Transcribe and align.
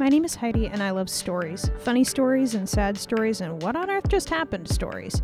My 0.00 0.08
name 0.08 0.24
is 0.24 0.34
Heidi, 0.34 0.66
and 0.66 0.82
I 0.82 0.92
love 0.92 1.10
stories 1.10 1.70
funny 1.80 2.04
stories 2.04 2.54
and 2.54 2.66
sad 2.66 2.96
stories, 2.96 3.42
and 3.42 3.62
what 3.62 3.76
on 3.76 3.90
earth 3.90 4.08
just 4.08 4.30
happened 4.30 4.66
stories. 4.66 5.20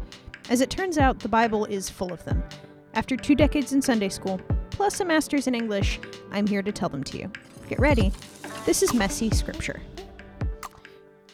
As 0.50 0.60
it 0.60 0.68
turns 0.68 0.98
out, 0.98 1.18
the 1.18 1.30
Bible 1.30 1.64
is 1.64 1.88
full 1.88 2.12
of 2.12 2.22
them. 2.26 2.44
After 2.92 3.16
two 3.16 3.34
decades 3.34 3.72
in 3.72 3.80
Sunday 3.80 4.10
school, 4.10 4.38
plus 4.68 5.00
a 5.00 5.04
master's 5.06 5.46
in 5.46 5.54
English, 5.54 5.98
I'm 6.30 6.46
here 6.46 6.60
to 6.60 6.72
tell 6.72 6.90
them 6.90 7.02
to 7.04 7.16
you. 7.16 7.32
Get 7.70 7.78
ready. 7.80 8.12
This 8.66 8.82
is 8.82 8.92
Messy 8.92 9.30
Scripture. 9.30 9.80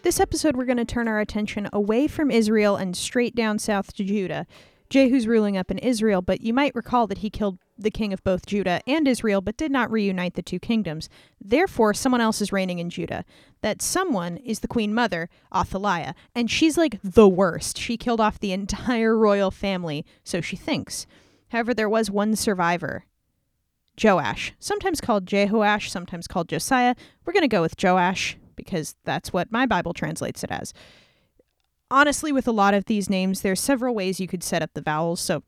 This 0.03 0.21
episode, 0.21 0.57
we're 0.57 0.65
going 0.65 0.77
to 0.77 0.85
turn 0.85 1.09
our 1.09 1.19
attention 1.19 1.69
away 1.73 2.07
from 2.07 2.31
Israel 2.31 2.77
and 2.77 2.97
straight 2.97 3.35
down 3.35 3.59
south 3.59 3.93
to 3.95 4.05
Judah. 4.05 4.47
Jehu's 4.89 5.27
ruling 5.27 5.57
up 5.57 5.69
in 5.69 5.79
Israel, 5.79 6.23
but 6.23 6.43
you 6.43 6.55
might 6.55 6.77
recall 6.77 7.09
that 7.09 7.19
he 7.19 7.29
killed 7.29 7.59
the 7.83 7.91
king 7.91 8.13
of 8.13 8.25
both 8.25 8.47
Judah 8.47 8.81
and 8.87 9.07
Israel, 9.07 9.41
but 9.41 9.57
did 9.57 9.71
not 9.71 9.91
reunite 9.91 10.35
the 10.35 10.43
two 10.43 10.59
kingdoms. 10.59 11.09
Therefore, 11.41 11.95
someone 11.95 12.21
else 12.21 12.41
is 12.41 12.53
reigning 12.53 12.79
in 12.79 12.91
Judah. 12.91 13.25
That 13.61 13.83
someone 13.83 14.37
is 14.39 14.61
the 14.61 14.69
queen 14.69 14.95
mother, 14.95 15.29
Athaliah, 15.55 16.15
and 16.35 16.51
she's 16.51 16.77
like 16.77 16.99
the 17.03 17.29
worst. 17.29 17.79
She 17.79 17.97
killed 17.97 18.21
off 18.21 18.39
the 18.41 18.53
entire 18.61 19.17
royal 19.17 19.51
family, 19.51 20.05
so 20.25 20.41
she 20.41 20.57
thinks. 20.57 21.07
However, 21.49 21.75
there 21.75 21.89
was 21.89 22.11
one 22.11 22.35
survivor, 22.37 23.05
Joash, 24.03 24.55
sometimes 24.59 25.01
called 25.01 25.27
Jehoash, 25.27 25.91
sometimes 25.91 26.27
called 26.27 26.49
Josiah. 26.49 26.95
We're 27.25 27.35
going 27.35 27.43
to 27.43 27.49
go 27.49 27.61
with 27.61 27.81
Joash 27.81 28.39
because 28.57 28.97
that's 29.05 29.33
what 29.33 29.53
my 29.53 29.67
Bible 29.67 29.93
translates 29.93 30.43
it 30.43 30.51
as 30.51 30.73
honestly, 31.93 32.33
with 32.33 32.49
a 32.49 32.53
lot 32.53 32.75
of 32.75 32.87
these 32.87 33.09
names, 33.09 33.43
there's 33.43 33.61
several 33.61 33.95
ways 33.95 34.19
you 34.19 34.27
could 34.27 34.43
set 34.43 34.63
up 34.63 34.71
the 34.73 34.81
vowels, 34.81 35.21
so 35.21 35.45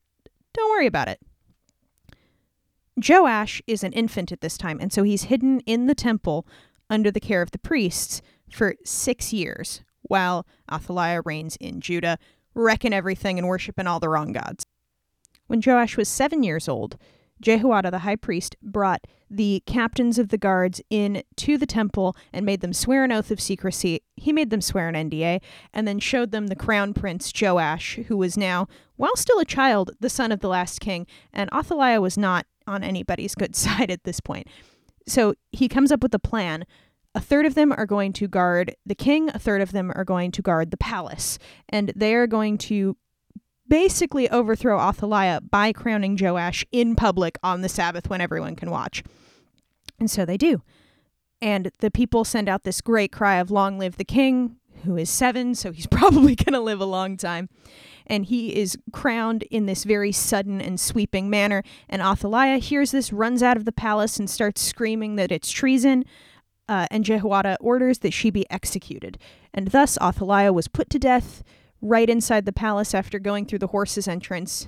don't 0.52 0.70
worry 0.70 0.87
about 0.87 1.09
it. 1.09 1.18
Joash 2.96 3.60
is 3.66 3.82
an 3.82 3.92
infant 3.92 4.30
at 4.30 4.40
this 4.40 4.56
time, 4.56 4.78
and 4.80 4.92
so 4.92 5.02
he's 5.02 5.24
hidden 5.24 5.60
in 5.60 5.86
the 5.86 5.94
temple 5.94 6.46
under 6.88 7.10
the 7.10 7.20
care 7.20 7.42
of 7.42 7.50
the 7.50 7.58
priests 7.58 8.22
for 8.50 8.76
six 8.84 9.32
years, 9.32 9.82
while 10.02 10.46
Athaliah 10.70 11.23
reigns 11.24 11.56
in 11.56 11.80
Judah, 11.80 12.18
wrecking 12.54 12.92
everything 12.92 13.38
and 13.38 13.48
worshiping 13.48 13.86
all 13.86 13.98
the 13.98 14.09
wrong 14.09 14.32
gods. 14.32 14.64
When 15.48 15.60
Joash 15.64 15.96
was 15.96 16.09
seven 16.09 16.42
years 16.42 16.68
old, 16.68 16.96
Jehoiada 17.40 17.90
the 17.90 17.98
high 18.01 18.16
priest 18.16 18.56
brought 18.62 19.06
the 19.29 19.62
captains 19.66 20.18
of 20.18 20.29
the 20.29 20.38
guards 20.38 20.80
in 20.88 21.24
to 21.36 21.58
the 21.58 21.66
temple 21.66 22.16
and 22.32 22.46
made 22.46 22.60
them 22.60 22.73
swear 22.73 23.02
an 23.02 23.10
oath 23.10 23.30
of 23.30 23.40
secrecy. 23.40 24.01
He 24.16 24.32
made 24.32 24.51
them 24.51 24.60
swear 24.60 24.88
an 24.88 25.10
NDA 25.10 25.40
and 25.73 25.88
then 25.88 25.98
showed 25.98 26.30
them 26.30 26.46
the 26.46 26.56
crown 26.56 26.95
prince 26.95 27.32
Joash, 27.38 27.98
who 28.06 28.16
was 28.16 28.36
now, 28.36 28.68
while 28.96 29.16
still 29.16 29.40
a 29.40 29.45
child, 29.45 29.90
the 29.98 30.08
son 30.08 30.30
of 30.30 30.40
the 30.40 30.48
last 30.48 30.80
king, 30.80 31.06
and 31.32 31.51
Athaliah 31.52 32.01
was 32.01 32.16
not 32.16 32.46
on 32.66 32.82
anybody's 32.82 33.34
good 33.34 33.57
side 33.57 33.90
at 33.90 34.04
this 34.04 34.20
point. 34.20 34.46
So 35.07 35.34
he 35.52 35.68
comes 35.68 35.93
up 35.93 36.02
with 36.02 36.15
a 36.15 36.18
plan. 36.18 36.65
A 37.15 37.20
third 37.20 37.46
of 37.46 37.54
them 37.54 37.73
are 37.73 37.87
going 37.87 38.12
to 38.15 38.26
guard 38.26 38.74
the 38.84 38.95
king, 38.95 39.29
a 39.29 39.38
third 39.38 39.60
of 39.60 39.73
them 39.73 39.93
are 39.95 40.04
going 40.04 40.32
to 40.32 40.43
guard 40.43 40.70
the 40.73 40.76
palace, 40.76 41.38
and 41.68 41.92
they 41.95 42.15
are 42.15 42.26
going 42.26 42.59
to 42.59 42.96
basically 43.68 44.29
overthrow 44.30 44.80
Athaliah 44.80 45.40
by 45.40 45.73
crowning 45.73 46.18
Joash 46.20 46.65
in 46.73 46.96
public 46.96 47.38
on 47.42 47.60
the 47.60 47.68
Sabbath 47.68 48.10
when 48.10 48.20
everyone 48.20 48.57
can 48.57 48.70
watch. 48.70 49.02
And 50.01 50.10
so 50.10 50.24
they 50.24 50.37
do. 50.37 50.62
And 51.40 51.70
the 51.79 51.90
people 51.90 52.24
send 52.24 52.48
out 52.48 52.65
this 52.65 52.80
great 52.80 53.12
cry 53.12 53.37
of 53.37 53.51
Long 53.51 53.79
live 53.79 53.96
the 53.96 54.04
king, 54.04 54.57
who 54.85 54.96
is 54.96 55.10
seven, 55.10 55.54
so 55.54 55.73
he's 55.73 55.87
probably 55.90 56.35
going 56.35 56.54
to 56.54 56.60
live 56.60 56.80
a 56.80 56.87
long 56.87 57.16
time. 57.16 57.49
And 58.07 58.27
he 58.27 58.54
is 58.54 58.77
crowned 58.93 59.45
in 59.45 59.66
this 59.66 59.85
very 59.85 60.13
sudden 60.13 60.60
and 60.60 60.79
sweeping 60.79 61.30
manner. 61.30 61.63
And 61.88 62.02
Athaliah 62.02 62.59
hears 62.59 62.91
this, 62.91 63.13
runs 63.13 63.43
out 63.43 63.57
of 63.57 63.65
the 63.65 63.73
palace, 63.73 64.19
and 64.19 64.28
starts 64.28 64.60
screaming 64.60 65.16
that 65.16 65.32
it's 65.32 65.50
treason. 65.50 66.04
Uh, 66.69 66.87
and 66.91 67.04
Jehoiada 67.04 67.59
orders 67.60 67.99
that 67.99 68.12
she 68.12 68.31
be 68.31 68.50
executed. 68.50 69.19
And 69.53 69.69
thus 69.69 69.99
Athaliah 69.99 70.53
was 70.53 70.69
put 70.69 70.88
to 70.91 70.98
death 70.98 71.43
right 71.81 72.09
inside 72.09 72.47
the 72.47 72.53
palace 72.53 72.94
after 72.94 73.19
going 73.19 73.44
through 73.44 73.59
the 73.59 73.69
horse's 73.69 74.09
entrance. 74.09 74.66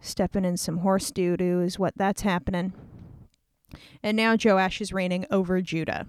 Stepping 0.00 0.44
in 0.44 0.56
some 0.56 0.78
horse 0.78 1.10
doo 1.10 1.36
doo 1.36 1.60
is 1.60 1.78
what 1.78 1.94
that's 1.96 2.22
happening. 2.22 2.72
And 4.02 4.16
now 4.16 4.36
Joash 4.42 4.80
is 4.80 4.92
reigning 4.92 5.26
over 5.30 5.60
Judah. 5.60 6.06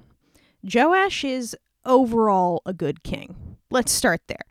Joash 0.64 1.24
is 1.24 1.56
overall 1.88 2.62
a 2.66 2.74
good 2.74 3.04
king. 3.04 3.58
Let's 3.72 3.92
start 3.92 4.22
there. 4.28 4.46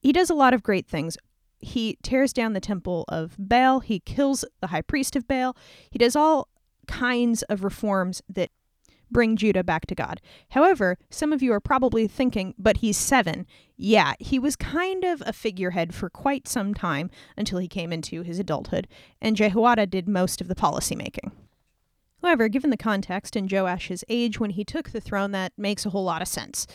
He 0.00 0.12
does 0.12 0.30
a 0.30 0.34
lot 0.34 0.54
of 0.54 0.62
great 0.62 0.86
things. 0.86 1.18
He 1.58 1.98
tears 2.02 2.32
down 2.32 2.52
the 2.52 2.60
temple 2.60 3.04
of 3.08 3.34
Baal, 3.38 3.80
he 3.80 3.98
kills 4.00 4.44
the 4.60 4.68
high 4.68 4.82
priest 4.82 5.16
of 5.16 5.26
Baal, 5.26 5.56
he 5.90 5.98
does 5.98 6.14
all 6.14 6.48
kinds 6.86 7.42
of 7.42 7.64
reforms 7.64 8.22
that 8.28 8.50
bring 9.10 9.36
Judah 9.36 9.64
back 9.64 9.86
to 9.86 9.94
God. 9.94 10.20
However, 10.50 10.98
some 11.10 11.32
of 11.32 11.42
you 11.42 11.52
are 11.52 11.60
probably 11.60 12.06
thinking, 12.06 12.54
but 12.58 12.78
he's 12.78 12.96
seven. 12.96 13.46
Yeah, 13.76 14.14
he 14.18 14.38
was 14.38 14.54
kind 14.56 15.04
of 15.04 15.22
a 15.26 15.32
figurehead 15.32 15.94
for 15.94 16.10
quite 16.10 16.46
some 16.46 16.74
time 16.74 17.10
until 17.36 17.58
he 17.58 17.68
came 17.68 17.92
into 17.92 18.22
his 18.22 18.38
adulthood, 18.38 18.86
and 19.20 19.36
Jehoiada 19.36 19.86
did 19.86 20.08
most 20.08 20.40
of 20.40 20.48
the 20.48 20.54
policy 20.54 20.94
making. 20.94 21.32
However, 22.22 22.48
given 22.48 22.70
the 22.70 22.76
context 22.76 23.36
and 23.36 23.48
Joash's 23.48 24.04
age 24.08 24.40
when 24.40 24.50
he 24.50 24.64
took 24.64 24.90
the 24.90 25.00
throne, 25.00 25.30
that 25.32 25.52
makes 25.56 25.86
a 25.86 25.90
whole 25.90 26.04
lot 26.04 26.22
of 26.22 26.28
sense. 26.28 26.66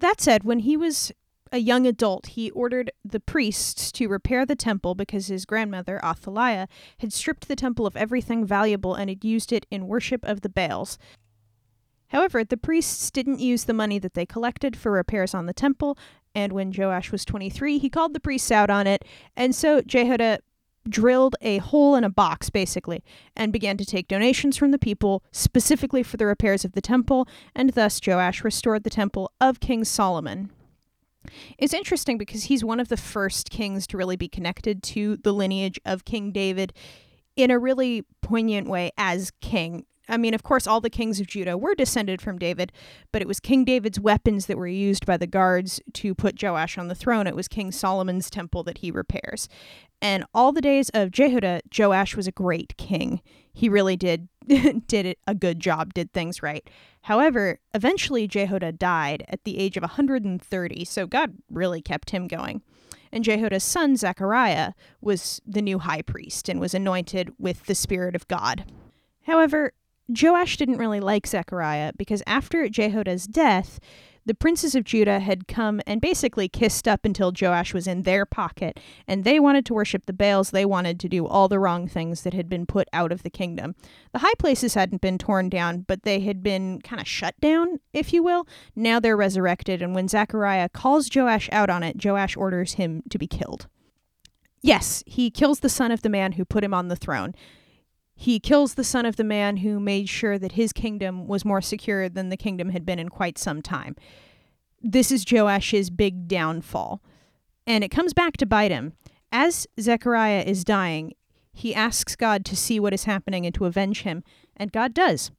That 0.00 0.20
said, 0.20 0.44
when 0.44 0.60
he 0.60 0.76
was 0.76 1.10
a 1.52 1.58
young 1.58 1.86
adult, 1.86 2.26
he 2.28 2.50
ordered 2.50 2.90
the 3.04 3.20
priests 3.20 3.90
to 3.92 4.08
repair 4.08 4.44
the 4.44 4.56
temple 4.56 4.94
because 4.94 5.28
his 5.28 5.46
grandmother, 5.46 6.04
Athaliah, 6.04 6.68
had 6.98 7.12
stripped 7.12 7.48
the 7.48 7.56
temple 7.56 7.86
of 7.86 7.96
everything 7.96 8.44
valuable 8.44 8.94
and 8.94 9.08
had 9.08 9.24
used 9.24 9.52
it 9.52 9.64
in 9.70 9.86
worship 9.86 10.24
of 10.24 10.42
the 10.42 10.48
Baals. 10.48 10.98
However, 12.08 12.44
the 12.44 12.56
priests 12.56 13.10
didn't 13.10 13.40
use 13.40 13.64
the 13.64 13.72
money 13.72 13.98
that 13.98 14.14
they 14.14 14.26
collected 14.26 14.76
for 14.76 14.92
repairs 14.92 15.34
on 15.34 15.46
the 15.46 15.52
temple, 15.52 15.98
and 16.34 16.52
when 16.52 16.72
Joash 16.76 17.10
was 17.10 17.24
23, 17.24 17.78
he 17.78 17.88
called 17.88 18.12
the 18.12 18.20
priests 18.20 18.50
out 18.50 18.70
on 18.70 18.86
it, 18.86 19.04
and 19.36 19.54
so 19.54 19.80
Jehoiada 19.80 20.40
drilled 20.88 21.36
a 21.40 21.58
hole 21.58 21.94
in 21.94 22.04
a 22.04 22.10
box, 22.10 22.50
basically, 22.50 23.02
and 23.36 23.52
began 23.52 23.76
to 23.76 23.84
take 23.84 24.08
donations 24.08 24.56
from 24.56 24.70
the 24.70 24.78
people 24.78 25.22
specifically 25.32 26.02
for 26.02 26.16
the 26.16 26.26
repairs 26.26 26.64
of 26.64 26.72
the 26.72 26.80
temple, 26.80 27.28
and 27.54 27.70
thus 27.70 28.00
Joash 28.04 28.44
restored 28.44 28.84
the 28.84 28.90
temple 28.90 29.32
of 29.40 29.60
King 29.60 29.84
Solomon. 29.84 30.50
It's 31.58 31.74
interesting 31.74 32.18
because 32.18 32.44
he's 32.44 32.64
one 32.64 32.80
of 32.80 32.88
the 32.88 32.96
first 32.96 33.50
kings 33.50 33.86
to 33.88 33.96
really 33.96 34.16
be 34.16 34.28
connected 34.28 34.82
to 34.84 35.16
the 35.16 35.32
lineage 35.32 35.80
of 35.84 36.04
King 36.04 36.30
David 36.32 36.72
in 37.36 37.50
a 37.50 37.58
really 37.58 38.04
poignant 38.22 38.68
way 38.68 38.92
as 38.96 39.30
king. 39.40 39.84
I 40.08 40.16
mean, 40.16 40.34
of 40.34 40.42
course, 40.42 40.66
all 40.66 40.80
the 40.80 40.90
kings 40.90 41.20
of 41.20 41.26
Judah 41.26 41.58
were 41.58 41.74
descended 41.74 42.22
from 42.22 42.38
David, 42.38 42.72
but 43.12 43.22
it 43.22 43.28
was 43.28 43.40
King 43.40 43.64
David's 43.64 43.98
weapons 43.98 44.46
that 44.46 44.56
were 44.56 44.66
used 44.66 45.06
by 45.06 45.16
the 45.16 45.26
guards 45.26 45.80
to 45.94 46.14
put 46.14 46.40
Joash 46.40 46.78
on 46.78 46.88
the 46.88 46.94
throne. 46.94 47.26
It 47.26 47.36
was 47.36 47.48
King 47.48 47.72
Solomon's 47.72 48.30
temple 48.30 48.62
that 48.64 48.78
he 48.78 48.90
repairs. 48.90 49.48
And 50.00 50.24
all 50.34 50.52
the 50.52 50.60
days 50.60 50.90
of 50.90 51.10
Jehoiada, 51.10 51.62
Joash 51.76 52.16
was 52.16 52.26
a 52.26 52.32
great 52.32 52.76
king. 52.76 53.20
He 53.52 53.68
really 53.68 53.96
did 53.96 54.28
did 54.86 55.16
a 55.26 55.34
good 55.34 55.58
job, 55.58 55.92
did 55.92 56.12
things 56.12 56.42
right. 56.42 56.68
However, 57.02 57.58
eventually 57.74 58.28
Jehoiada 58.28 58.72
died 58.72 59.24
at 59.28 59.42
the 59.44 59.58
age 59.58 59.76
of 59.76 59.82
130, 59.82 60.84
so 60.84 61.06
God 61.06 61.34
really 61.50 61.82
kept 61.82 62.10
him 62.10 62.28
going. 62.28 62.62
And 63.12 63.24
Jehoiada's 63.24 63.64
son 63.64 63.96
Zechariah 63.96 64.72
was 65.00 65.40
the 65.46 65.62
new 65.62 65.78
high 65.78 66.02
priest 66.02 66.48
and 66.48 66.60
was 66.60 66.74
anointed 66.74 67.32
with 67.38 67.66
the 67.66 67.74
spirit 67.74 68.14
of 68.14 68.28
God. 68.28 68.70
However, 69.22 69.72
Joash 70.08 70.56
didn't 70.56 70.78
really 70.78 71.00
like 71.00 71.26
Zechariah 71.26 71.92
because 71.96 72.22
after 72.26 72.68
Jehoiada's 72.68 73.26
death, 73.26 73.80
the 74.26 74.34
princes 74.34 74.74
of 74.74 74.82
Judah 74.82 75.20
had 75.20 75.46
come 75.46 75.80
and 75.86 76.00
basically 76.00 76.48
kissed 76.48 76.88
up 76.88 77.04
until 77.04 77.32
Joash 77.40 77.72
was 77.72 77.86
in 77.86 78.02
their 78.02 78.26
pocket, 78.26 78.80
and 79.06 79.22
they 79.22 79.38
wanted 79.38 79.64
to 79.66 79.74
worship 79.74 80.06
the 80.06 80.12
Baals. 80.12 80.50
They 80.50 80.64
wanted 80.64 80.98
to 81.00 81.08
do 81.08 81.26
all 81.26 81.46
the 81.46 81.60
wrong 81.60 81.86
things 81.86 82.22
that 82.22 82.34
had 82.34 82.48
been 82.48 82.66
put 82.66 82.88
out 82.92 83.12
of 83.12 83.22
the 83.22 83.30
kingdom. 83.30 83.76
The 84.12 84.18
high 84.18 84.34
places 84.36 84.74
hadn't 84.74 85.00
been 85.00 85.16
torn 85.16 85.48
down, 85.48 85.84
but 85.86 86.02
they 86.02 86.20
had 86.20 86.42
been 86.42 86.80
kind 86.82 87.00
of 87.00 87.06
shut 87.06 87.38
down, 87.40 87.78
if 87.92 88.12
you 88.12 88.20
will. 88.20 88.48
Now 88.74 88.98
they're 88.98 89.16
resurrected, 89.16 89.80
and 89.80 89.94
when 89.94 90.08
Zechariah 90.08 90.70
calls 90.70 91.08
Joash 91.14 91.48
out 91.52 91.70
on 91.70 91.84
it, 91.84 92.04
Joash 92.04 92.36
orders 92.36 92.74
him 92.74 93.04
to 93.10 93.18
be 93.18 93.28
killed. 93.28 93.68
Yes, 94.60 95.04
he 95.06 95.30
kills 95.30 95.60
the 95.60 95.68
son 95.68 95.92
of 95.92 96.02
the 96.02 96.08
man 96.08 96.32
who 96.32 96.44
put 96.44 96.64
him 96.64 96.74
on 96.74 96.88
the 96.88 96.96
throne. 96.96 97.32
He 98.18 98.40
kills 98.40 98.74
the 98.74 98.82
son 98.82 99.04
of 99.04 99.16
the 99.16 99.24
man 99.24 99.58
who 99.58 99.78
made 99.78 100.08
sure 100.08 100.38
that 100.38 100.52
his 100.52 100.72
kingdom 100.72 101.26
was 101.26 101.44
more 101.44 101.60
secure 101.60 102.08
than 102.08 102.30
the 102.30 102.36
kingdom 102.36 102.70
had 102.70 102.86
been 102.86 102.98
in 102.98 103.10
quite 103.10 103.36
some 103.36 103.60
time. 103.60 103.94
This 104.82 105.12
is 105.12 105.24
Joash's 105.24 105.90
big 105.90 106.26
downfall. 106.26 107.02
And 107.66 107.84
it 107.84 107.90
comes 107.90 108.14
back 108.14 108.38
to 108.38 108.46
bite 108.46 108.70
him. 108.70 108.94
As 109.30 109.66
Zechariah 109.78 110.44
is 110.46 110.64
dying, 110.64 111.12
he 111.52 111.74
asks 111.74 112.16
God 112.16 112.44
to 112.46 112.56
see 112.56 112.80
what 112.80 112.94
is 112.94 113.04
happening 113.04 113.44
and 113.44 113.54
to 113.54 113.66
avenge 113.66 114.02
him, 114.02 114.24
and 114.56 114.72
God 114.72 114.94
does. 114.94 115.30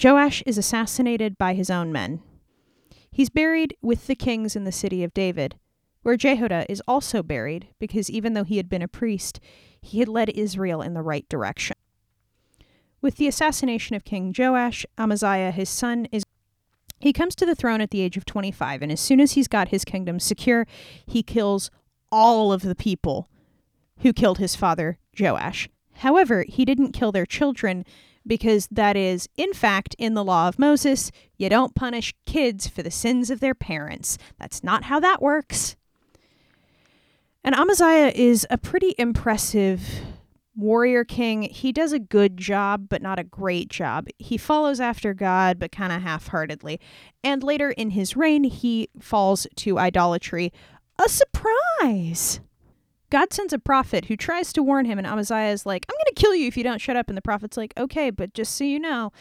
Joash 0.00 0.42
is 0.46 0.58
assassinated 0.58 1.38
by 1.38 1.54
his 1.54 1.70
own 1.70 1.92
men. 1.92 2.22
He's 3.10 3.30
buried 3.30 3.76
with 3.80 4.06
the 4.06 4.16
kings 4.16 4.54
in 4.56 4.64
the 4.64 4.72
city 4.72 5.02
of 5.02 5.14
David, 5.14 5.56
where 6.02 6.16
Jehoiada 6.16 6.66
is 6.68 6.82
also 6.86 7.22
buried 7.22 7.68
because 7.78 8.10
even 8.10 8.34
though 8.34 8.44
he 8.44 8.58
had 8.58 8.68
been 8.68 8.82
a 8.82 8.88
priest, 8.88 9.40
he 9.84 10.00
had 10.00 10.08
led 10.08 10.30
Israel 10.30 10.82
in 10.82 10.94
the 10.94 11.02
right 11.02 11.28
direction. 11.28 11.76
With 13.00 13.16
the 13.16 13.28
assassination 13.28 13.94
of 13.94 14.04
King 14.04 14.34
Joash, 14.36 14.86
Amaziah, 14.96 15.50
his 15.50 15.68
son, 15.68 16.06
is 16.10 16.24
He 17.00 17.12
comes 17.12 17.34
to 17.36 17.46
the 17.46 17.54
throne 17.54 17.80
at 17.80 17.90
the 17.90 18.00
age 18.00 18.16
of 18.16 18.24
25, 18.24 18.80
and 18.80 18.90
as 18.90 19.00
soon 19.00 19.20
as 19.20 19.32
he's 19.32 19.48
got 19.48 19.68
his 19.68 19.84
kingdom 19.84 20.18
secure, 20.18 20.66
he 21.04 21.22
kills 21.22 21.70
all 22.10 22.52
of 22.52 22.62
the 22.62 22.74
people 22.74 23.28
who 23.98 24.12
killed 24.12 24.38
his 24.38 24.56
father, 24.56 24.98
Joash. 25.18 25.68
However, 25.98 26.44
he 26.48 26.64
didn't 26.64 26.92
kill 26.92 27.12
their 27.12 27.26
children 27.26 27.84
because 28.26 28.68
that 28.70 28.96
is, 28.96 29.28
in 29.36 29.52
fact, 29.52 29.94
in 29.98 30.14
the 30.14 30.24
law 30.24 30.48
of 30.48 30.58
Moses, 30.58 31.12
you 31.36 31.48
don't 31.48 31.74
punish 31.74 32.14
kids 32.24 32.66
for 32.66 32.82
the 32.82 32.90
sins 32.90 33.30
of 33.30 33.40
their 33.40 33.54
parents. 33.54 34.16
That's 34.38 34.64
not 34.64 34.84
how 34.84 34.98
that 35.00 35.20
works. 35.20 35.76
And 37.44 37.54
Amaziah 37.54 38.10
is 38.14 38.46
a 38.48 38.56
pretty 38.56 38.94
impressive 38.96 39.86
warrior 40.56 41.04
king. 41.04 41.42
He 41.42 41.72
does 41.72 41.92
a 41.92 41.98
good 41.98 42.38
job, 42.38 42.88
but 42.88 43.02
not 43.02 43.18
a 43.18 43.24
great 43.24 43.68
job. 43.68 44.08
He 44.18 44.38
follows 44.38 44.80
after 44.80 45.12
God, 45.12 45.58
but 45.58 45.70
kind 45.70 45.92
of 45.92 46.00
half 46.00 46.28
heartedly. 46.28 46.80
And 47.22 47.42
later 47.42 47.70
in 47.70 47.90
his 47.90 48.16
reign, 48.16 48.44
he 48.44 48.88
falls 48.98 49.46
to 49.56 49.78
idolatry. 49.78 50.52
A 50.98 51.08
surprise! 51.08 52.40
God 53.10 53.32
sends 53.32 53.52
a 53.52 53.58
prophet 53.58 54.06
who 54.06 54.16
tries 54.16 54.52
to 54.54 54.62
warn 54.62 54.86
him, 54.86 54.96
and 54.96 55.06
Amaziah 55.06 55.52
is 55.52 55.66
like, 55.66 55.84
I'm 55.88 55.94
going 55.94 56.14
to 56.14 56.20
kill 56.20 56.34
you 56.34 56.46
if 56.46 56.56
you 56.56 56.64
don't 56.64 56.80
shut 56.80 56.96
up. 56.96 57.08
And 57.08 57.16
the 57.16 57.22
prophet's 57.22 57.56
like, 57.56 57.74
okay, 57.76 58.10
but 58.10 58.32
just 58.32 58.56
so 58.56 58.64
you 58.64 58.80
know, 58.80 59.12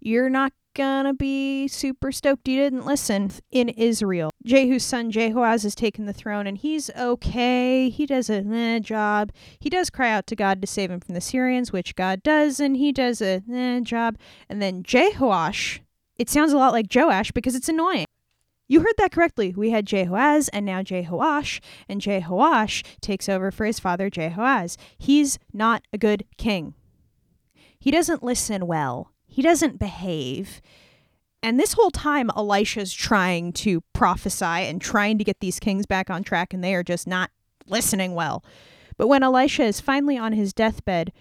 you're 0.00 0.30
not 0.30 0.52
gonna 0.76 1.14
be 1.14 1.66
super 1.66 2.12
stoked 2.12 2.46
you 2.46 2.56
didn't 2.56 2.84
listen 2.84 3.30
in 3.50 3.70
Israel. 3.70 4.30
Jehu's 4.44 4.84
son 4.84 5.10
Jehoaz 5.10 5.62
has 5.62 5.74
taken 5.74 6.04
the 6.04 6.12
throne 6.12 6.46
and 6.46 6.58
he's 6.58 6.90
okay. 6.90 7.88
He 7.88 8.04
does 8.04 8.28
a 8.28 8.44
eh, 8.46 8.78
job. 8.80 9.32
He 9.58 9.70
does 9.70 9.88
cry 9.88 10.10
out 10.10 10.26
to 10.28 10.36
God 10.36 10.60
to 10.60 10.66
save 10.66 10.90
him 10.90 11.00
from 11.00 11.14
the 11.14 11.20
Syrians, 11.20 11.72
which 11.72 11.96
God 11.96 12.22
does, 12.22 12.60
and 12.60 12.76
he 12.76 12.92
does 12.92 13.22
a 13.22 13.42
eh, 13.50 13.80
job. 13.80 14.18
And 14.50 14.60
then 14.60 14.82
Jehoash, 14.82 15.80
it 16.16 16.28
sounds 16.28 16.52
a 16.52 16.58
lot 16.58 16.72
like 16.72 16.94
Joash 16.94 17.32
because 17.32 17.54
it's 17.54 17.70
annoying. 17.70 18.04
You 18.68 18.80
heard 18.80 18.94
that 18.98 19.12
correctly. 19.12 19.54
We 19.56 19.70
had 19.70 19.86
Jehoaz 19.86 20.50
and 20.52 20.66
now 20.66 20.82
Jehoash, 20.82 21.60
and 21.88 22.02
Jehoash 22.02 22.84
takes 23.00 23.28
over 23.28 23.50
for 23.50 23.64
his 23.64 23.78
father 23.78 24.10
Jehoaz. 24.10 24.76
He's 24.98 25.38
not 25.54 25.86
a 25.92 25.98
good 25.98 26.24
king. 26.36 26.74
He 27.78 27.90
doesn't 27.90 28.22
listen 28.22 28.66
well. 28.66 29.12
He 29.36 29.42
doesn't 29.42 29.78
behave. 29.78 30.62
And 31.42 31.60
this 31.60 31.74
whole 31.74 31.90
time, 31.90 32.30
Elisha's 32.34 32.94
trying 32.94 33.52
to 33.52 33.82
prophesy 33.92 34.46
and 34.46 34.80
trying 34.80 35.18
to 35.18 35.24
get 35.24 35.40
these 35.40 35.60
kings 35.60 35.84
back 35.84 36.08
on 36.08 36.24
track, 36.24 36.54
and 36.54 36.64
they 36.64 36.74
are 36.74 36.82
just 36.82 37.06
not 37.06 37.30
listening 37.66 38.14
well. 38.14 38.42
But 38.96 39.08
when 39.08 39.22
Elisha 39.22 39.64
is 39.64 39.78
finally 39.78 40.16
on 40.16 40.32
his 40.32 40.54
deathbed, 40.54 41.12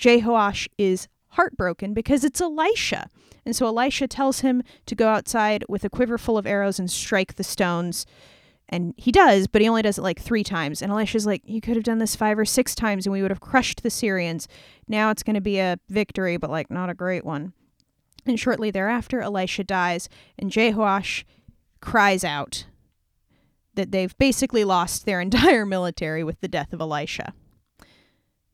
Jehoash 0.00 0.68
is 0.78 1.08
heartbroken 1.30 1.92
because 1.92 2.22
it's 2.22 2.40
Elisha. 2.40 3.08
And 3.44 3.56
so 3.56 3.66
Elisha 3.66 4.06
tells 4.06 4.42
him 4.42 4.62
to 4.86 4.94
go 4.94 5.08
outside 5.08 5.64
with 5.68 5.82
a 5.82 5.90
quiver 5.90 6.18
full 6.18 6.38
of 6.38 6.46
arrows 6.46 6.78
and 6.78 6.88
strike 6.88 7.34
the 7.34 7.42
stones. 7.42 8.06
And 8.72 8.94
he 8.96 9.10
does, 9.10 9.48
but 9.48 9.60
he 9.60 9.68
only 9.68 9.82
does 9.82 9.98
it 9.98 10.02
like 10.02 10.20
three 10.20 10.44
times. 10.44 10.80
And 10.80 10.92
Elisha's 10.92 11.26
like, 11.26 11.42
You 11.44 11.60
could 11.60 11.74
have 11.74 11.84
done 11.84 11.98
this 11.98 12.14
five 12.16 12.38
or 12.38 12.44
six 12.44 12.74
times 12.74 13.04
and 13.04 13.12
we 13.12 13.20
would 13.20 13.32
have 13.32 13.40
crushed 13.40 13.82
the 13.82 13.90
Syrians. 13.90 14.46
Now 14.86 15.10
it's 15.10 15.24
going 15.24 15.34
to 15.34 15.40
be 15.40 15.58
a 15.58 15.78
victory, 15.88 16.36
but 16.36 16.50
like 16.50 16.70
not 16.70 16.88
a 16.88 16.94
great 16.94 17.24
one. 17.24 17.52
And 18.24 18.38
shortly 18.38 18.70
thereafter, 18.70 19.20
Elisha 19.20 19.64
dies, 19.64 20.08
and 20.38 20.50
Jehoash 20.52 21.24
cries 21.80 22.22
out 22.22 22.66
that 23.74 23.90
they've 23.90 24.16
basically 24.18 24.62
lost 24.62 25.04
their 25.04 25.20
entire 25.22 25.66
military 25.66 26.22
with 26.22 26.40
the 26.40 26.48
death 26.48 26.72
of 26.72 26.80
Elisha. 26.80 27.34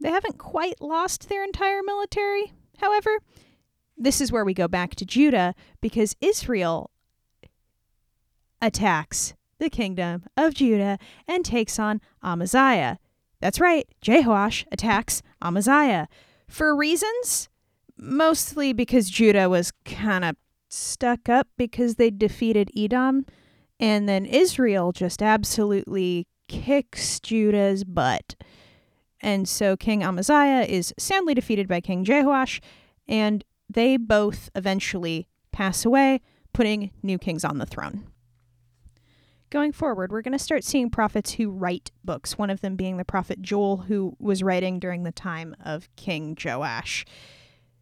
They 0.01 0.11
haven't 0.11 0.39
quite 0.39 0.81
lost 0.81 1.29
their 1.29 1.45
entire 1.45 1.83
military, 1.83 2.53
however. 2.79 3.19
This 3.99 4.21
is 4.21 4.31
where 4.31 4.45
we 4.45 4.55
go 4.55 4.69
back 4.69 4.95
to 4.97 5.07
Judah 5.07 5.55
because 5.81 6.17
Israel 6.21 6.91
attacks 8.61 9.35
the 9.59 9.71
kingdom 9.71 10.25
of 10.37 10.55
Judah 10.55 10.99
and 11.27 11.45
takes 11.45 11.79
on 11.79 12.01
Amaziah. 12.23 12.99
That's 13.41 13.61
right, 13.61 13.87
Jehoash 14.03 14.65
attacks 14.73 15.23
Amaziah. 15.43 16.09
For 16.49 16.75
reasons? 16.77 17.49
Mostly 17.99 18.73
because 18.73 19.11
Judah 19.11 19.49
was 19.49 19.73
kind 19.85 20.25
of 20.25 20.37
stuck 20.69 21.29
up 21.29 21.49
because 21.57 21.95
they 21.95 22.11
defeated 22.11 22.71
Edom, 22.77 23.25
and 23.79 24.09
then 24.09 24.25
Israel 24.27 24.93
just 24.93 25.23
absolutely 25.23 26.27
kicks 26.49 27.21
Judah's 27.21 27.85
butt. 27.85 28.37
And 29.21 29.49
so 29.49 29.77
King 29.77 30.03
Amaziah 30.03 30.67
is 30.69 30.95
soundly 30.99 31.35
defeated 31.35 31.69
by 31.69 31.81
King 31.81 32.05
Jehoash, 32.05 32.61
and 33.09 33.45
they 33.69 33.97
both 33.97 34.51
eventually 34.55 35.27
pass 35.53 35.85
away, 35.85 36.21
putting 36.53 36.91
new 37.03 37.19
kings 37.19 37.45
on 37.45 37.59
the 37.59 37.67
throne. 37.67 38.07
Going 39.49 39.71
forward, 39.71 40.11
we're 40.11 40.23
going 40.23 40.33
to 40.33 40.41
start 40.41 40.65
seeing 40.65 40.91
prophets 40.91 41.35
who 41.35 41.51
write 41.51 41.93
books, 42.05 42.37
one 42.37 42.51
of 42.51 42.63
them 42.63 42.75
being 42.75 42.97
the 42.97 43.05
prophet 43.05 43.41
Joel, 43.41 43.77
who 43.77 44.17
was 44.19 44.43
writing 44.43 44.81
during 44.81 45.05
the 45.05 45.13
time 45.13 45.55
of 45.65 45.89
King 45.95 46.37
Joash. 46.43 47.05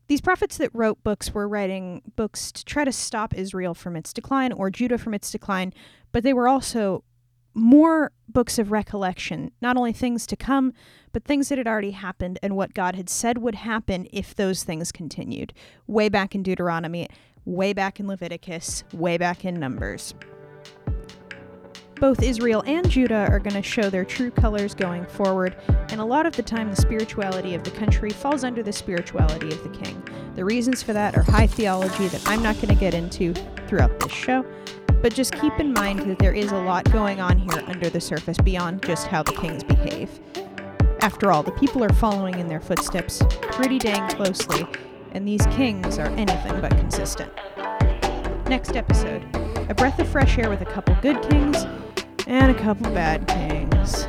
These 0.06 0.20
prophets 0.20 0.58
that 0.58 0.70
wrote 0.74 1.02
books 1.02 1.32
were 1.32 1.48
writing 1.48 2.02
books 2.16 2.52
to 2.52 2.64
try 2.66 2.84
to 2.84 2.92
stop 2.92 3.34
Israel 3.34 3.72
from 3.72 3.96
its 3.96 4.12
decline 4.12 4.52
or 4.52 4.68
Judah 4.68 4.98
from 4.98 5.14
its 5.14 5.30
decline, 5.30 5.72
but 6.12 6.22
they 6.22 6.34
were 6.34 6.48
also 6.48 7.02
more 7.54 8.12
books 8.28 8.58
of 8.58 8.70
recollection, 8.70 9.50
not 9.62 9.78
only 9.78 9.94
things 9.94 10.26
to 10.26 10.36
come, 10.36 10.74
but 11.12 11.24
things 11.24 11.48
that 11.48 11.56
had 11.56 11.68
already 11.68 11.92
happened 11.92 12.38
and 12.42 12.56
what 12.56 12.74
God 12.74 12.94
had 12.94 13.08
said 13.08 13.38
would 13.38 13.54
happen 13.54 14.06
if 14.12 14.34
those 14.34 14.64
things 14.64 14.92
continued. 14.92 15.54
Way 15.86 16.10
back 16.10 16.34
in 16.34 16.42
Deuteronomy, 16.42 17.08
way 17.46 17.72
back 17.72 17.98
in 17.98 18.06
Leviticus, 18.06 18.84
way 18.92 19.16
back 19.16 19.46
in 19.46 19.58
Numbers 19.58 20.12
both 22.04 22.22
Israel 22.22 22.62
and 22.66 22.86
Judah 22.90 23.26
are 23.30 23.38
going 23.38 23.54
to 23.54 23.62
show 23.62 23.88
their 23.88 24.04
true 24.04 24.30
colors 24.30 24.74
going 24.74 25.06
forward, 25.06 25.56
and 25.88 26.02
a 26.02 26.04
lot 26.04 26.26
of 26.26 26.36
the 26.36 26.42
time 26.42 26.68
the 26.68 26.76
spirituality 26.76 27.54
of 27.54 27.64
the 27.64 27.70
country 27.70 28.10
falls 28.10 28.44
under 28.44 28.62
the 28.62 28.74
spirituality 28.74 29.48
of 29.48 29.62
the 29.62 29.70
king. 29.70 30.06
The 30.34 30.44
reasons 30.44 30.82
for 30.82 30.92
that 30.92 31.16
are 31.16 31.22
high 31.22 31.46
theology 31.46 32.08
that 32.08 32.22
I'm 32.28 32.42
not 32.42 32.56
going 32.56 32.68
to 32.68 32.74
get 32.74 32.92
into 32.92 33.32
throughout 33.66 33.98
this 34.00 34.12
show, 34.12 34.44
but 35.00 35.14
just 35.14 35.32
keep 35.40 35.58
in 35.58 35.72
mind 35.72 36.00
that 36.00 36.18
there 36.18 36.34
is 36.34 36.52
a 36.52 36.58
lot 36.58 36.92
going 36.92 37.20
on 37.20 37.38
here 37.38 37.64
under 37.68 37.88
the 37.88 38.02
surface 38.02 38.36
beyond 38.36 38.82
just 38.82 39.06
how 39.06 39.22
the 39.22 39.32
kings 39.32 39.64
behave. 39.64 40.10
After 41.00 41.32
all, 41.32 41.42
the 41.42 41.52
people 41.52 41.82
are 41.82 41.92
following 41.94 42.38
in 42.38 42.48
their 42.48 42.60
footsteps 42.60 43.22
pretty 43.40 43.78
dang 43.78 44.10
closely, 44.10 44.66
and 45.12 45.26
these 45.26 45.46
kings 45.46 45.98
are 45.98 46.08
anything 46.08 46.60
but 46.60 46.76
consistent. 46.76 47.32
Next 48.46 48.76
episode 48.76 49.24
a 49.70 49.74
breath 49.74 49.98
of 49.98 50.06
fresh 50.06 50.36
air 50.36 50.50
with 50.50 50.60
a 50.60 50.66
couple 50.66 50.94
good 51.00 51.22
kings 51.30 51.64
and 52.26 52.50
a 52.50 52.54
couple 52.54 52.90
bad 52.92 53.26
kings. 53.28 54.06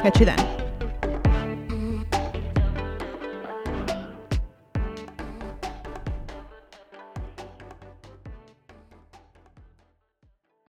Catch 0.00 0.20
you 0.20 0.26
then. 0.26 0.57